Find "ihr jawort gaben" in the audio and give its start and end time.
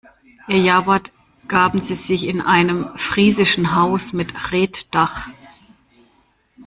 0.47-1.79